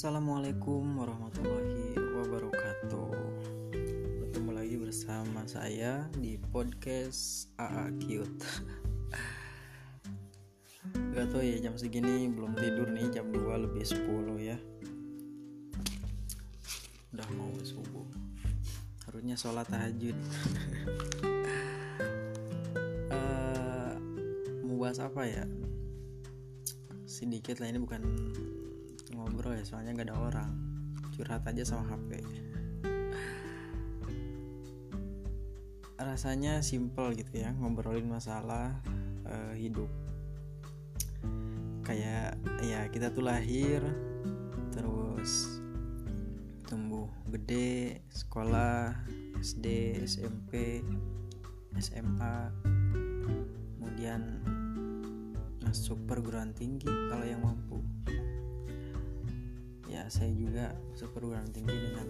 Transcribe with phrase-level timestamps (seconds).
[0.00, 3.12] Assalamualaikum warahmatullahi wabarakatuh.
[4.24, 8.40] Bertemu lagi bersama saya di podcast AA Cute.
[11.12, 14.56] Gak tau ya jam segini belum tidur nih jam 2 lebih 10 ya.
[17.12, 18.08] Udah mau subuh.
[19.04, 20.16] Harusnya sholat tahajud.
[23.12, 23.92] Uh,
[24.64, 25.44] Mau bahas apa ya?
[27.04, 28.00] Sedikit lah ini bukan
[29.14, 30.52] ngobrol ya soalnya nggak ada orang.
[31.14, 32.22] Curhat aja sama HP
[36.10, 38.74] rasanya simple gitu ya ngobrolin masalah
[39.28, 39.88] uh, hidup.
[41.84, 43.78] Kayak ya kita tuh lahir
[44.74, 45.62] terus
[46.66, 48.94] tumbuh gede sekolah
[49.38, 50.82] SD SMP
[51.78, 52.36] SMA
[53.78, 54.42] kemudian
[55.62, 57.82] masuk perguruan tinggi kalau yang mampu
[59.90, 62.06] ya saya juga masuk perguruan tinggi dengan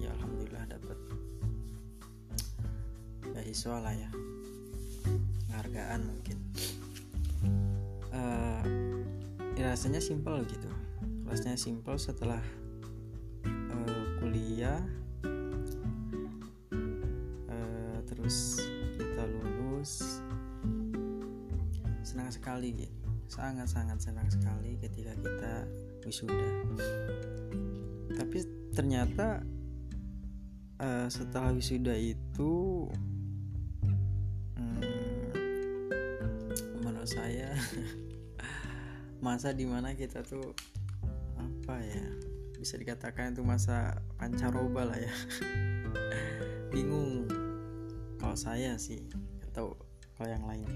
[0.00, 0.96] ya alhamdulillah dapat
[3.36, 4.10] beasiswa lah ya.
[5.44, 6.38] Penghargaan mungkin.
[8.08, 8.64] Uh,
[9.60, 10.72] ya rasanya simpel gitu.
[11.28, 12.40] Rasanya simpel setelah
[13.44, 14.80] uh, kuliah.
[17.52, 18.64] Uh, terus
[18.96, 20.24] kita lulus.
[22.00, 22.97] Senang sekali gitu
[23.28, 25.54] sangat sangat senang sekali ketika kita
[26.00, 26.48] wisuda.
[28.16, 28.38] Tapi
[28.72, 29.44] ternyata
[30.80, 32.88] uh, setelah wisuda itu
[34.56, 34.80] hmm,
[36.80, 37.52] menurut saya
[39.24, 40.56] masa di mana kita tuh
[41.36, 42.06] apa ya
[42.58, 45.14] bisa dikatakan itu masa pancaroba lah ya.
[46.72, 47.28] Bingung.
[48.18, 48.98] Kalau saya sih
[49.46, 49.78] atau
[50.18, 50.66] kalau yang lain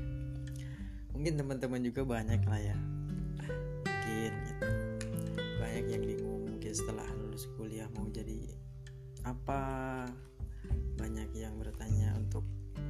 [1.12, 2.76] mungkin teman-teman juga banyak lah ya.
[3.84, 4.68] Mungkin gitu.
[5.60, 8.40] Banyak yang bingung mungkin setelah lulus kuliah mau jadi
[9.24, 10.08] apa.
[10.98, 12.44] Banyak yang bertanya untuk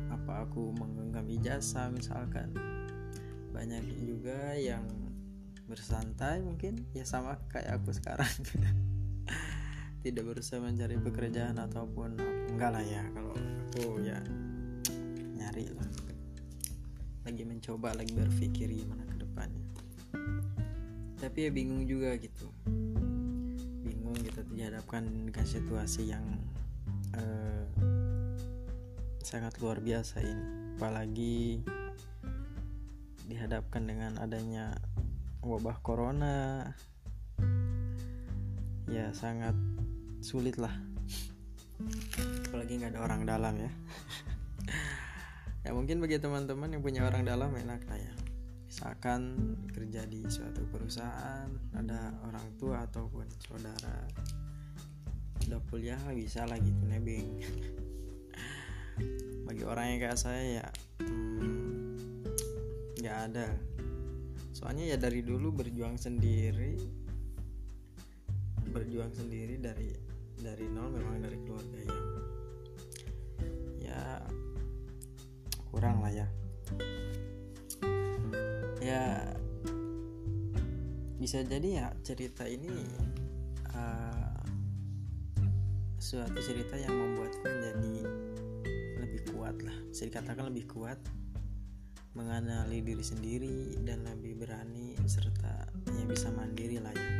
[0.08, 2.54] apa aku menggenggam ijazah misalkan.
[3.52, 4.86] Banyak juga yang
[5.68, 8.32] bersantai mungkin ya sama kayak aku sekarang.
[10.02, 12.18] Tidak berusaha mencari pekerjaan ataupun
[12.50, 14.18] enggak lah ya kalau aku ya
[15.38, 16.11] nyari lah
[17.22, 19.66] lagi mencoba lagi berpikir gimana ke depannya.
[21.22, 22.50] Tapi ya bingung juga gitu.
[23.86, 26.24] Bingung kita dihadapkan dengan situasi yang
[27.14, 27.66] uh,
[29.22, 30.46] sangat luar biasa ini.
[30.78, 31.62] Apalagi
[33.30, 34.74] dihadapkan dengan adanya
[35.46, 36.74] wabah corona.
[38.90, 39.54] Ya sangat
[40.20, 40.74] sulit lah
[42.46, 43.72] apalagi nggak ada orang dalam ya
[45.72, 48.12] ya mungkin bagi teman-teman yang punya orang dalam enak lah ya.
[48.68, 49.40] Misalkan
[49.72, 54.04] kerja di suatu perusahaan ada orang tua ataupun saudara.
[55.48, 57.40] Udah kuliah bisa lah gitu nebeng.
[59.48, 60.66] Bagi orang yang kayak saya ya
[63.00, 63.48] nggak hmm, ada.
[64.52, 66.76] Soalnya ya dari dulu berjuang sendiri
[68.76, 69.88] berjuang sendiri dari
[70.36, 72.04] dari nol memang dari keluarga yang
[73.80, 74.20] ya
[75.72, 76.26] kurang lah ya.
[78.78, 79.32] Ya
[81.16, 82.68] bisa jadi ya cerita ini
[83.72, 84.42] uh,
[85.96, 87.94] suatu cerita yang membuatku menjadi
[89.00, 89.76] lebih kuat lah.
[89.88, 91.00] Bisa dikatakan lebih kuat
[92.12, 97.10] mengenali diri sendiri dan lebih berani serta ya bisa mandiri lah ya.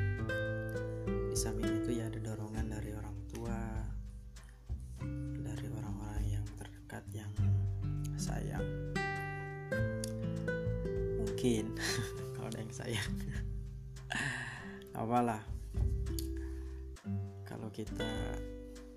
[1.33, 2.32] Di samping itu ya ada
[8.23, 8.67] sayang.
[11.19, 11.75] Mungkin
[12.39, 13.11] kalau ada yang sayang.
[14.95, 15.43] Apalah
[17.43, 18.07] kalau kita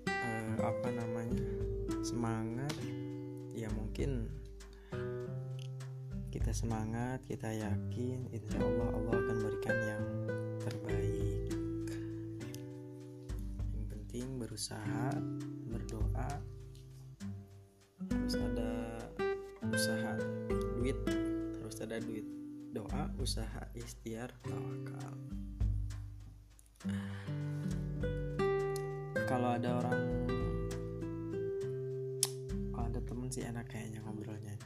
[0.06, 1.42] eh, apa namanya
[2.06, 2.70] semangat
[3.50, 4.30] ya mungkin
[6.30, 10.04] kita semangat kita yakin insya Allah Allah akan berikan yang
[10.62, 11.50] terbaik.
[13.74, 15.10] Yang penting berusaha
[15.66, 16.55] berdoa
[21.86, 22.26] ada duit.
[22.74, 25.14] Doa usaha ikhtiar tawakal.
[29.30, 30.02] Kalau ada orang
[32.74, 34.58] kalau ada temen sih enak kayaknya ngobrolnya.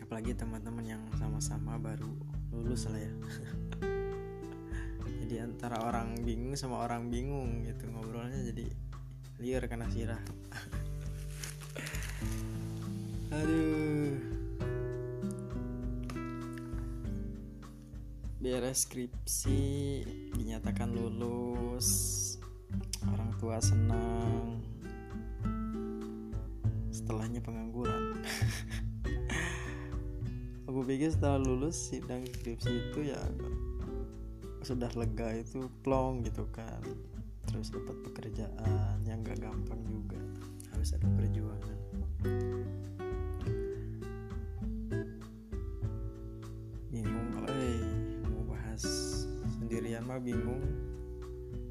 [0.00, 2.16] Apalagi teman-teman yang sama-sama baru
[2.48, 3.12] lulus lah ya.
[5.20, 8.64] Jadi antara orang bingung sama orang bingung gitu ngobrolnya jadi
[9.44, 10.16] liar karena sirah.
[13.36, 13.67] Aduh
[18.48, 19.60] beres skripsi
[20.32, 21.88] dinyatakan lulus
[23.04, 24.64] orang tua senang.
[26.88, 28.24] Setelahnya pengangguran.
[30.64, 33.20] Aku pikir setelah lulus sidang skripsi itu ya
[34.64, 36.80] sudah lega itu plong gitu kan.
[37.52, 40.24] Terus dapat pekerjaan yang gak gampang juga.
[40.72, 41.78] Harus ada perjuangan
[49.78, 50.58] sendirian mah bingung.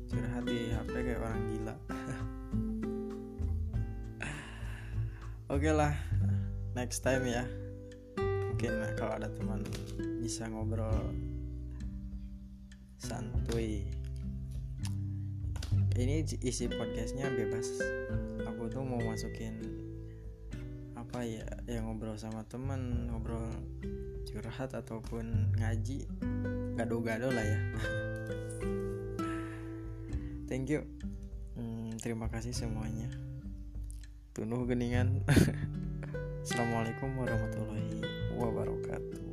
[0.08, 1.76] Curhat di HP kayak orang gila.
[5.52, 5.92] Oke okay lah
[6.72, 7.44] next time ya.
[8.16, 9.60] Mungkin kalau ada teman
[10.24, 11.12] bisa ngobrol
[12.96, 13.84] santuy.
[16.00, 17.76] Ini isi podcastnya bebas.
[18.48, 19.60] Aku tuh mau masukin
[20.96, 21.44] apa ya?
[21.68, 23.52] Yang ngobrol sama temen ngobrol
[24.28, 26.04] curhat ataupun ngaji
[26.76, 27.60] gado-gado lah ya.
[30.50, 30.88] Thank you.
[31.56, 33.12] Hmm, terima kasih semuanya.
[34.32, 35.24] Tunuh geningan.
[36.48, 38.00] Assalamualaikum warahmatullahi
[38.40, 39.27] wabarakatuh